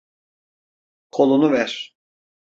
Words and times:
Kolunu 1.11 1.51
ver. 1.51 1.95